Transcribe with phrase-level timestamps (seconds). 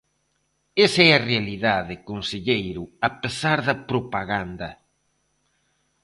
[0.85, 4.69] Esa é a realidade, conselleiro, a pesar da propaganda.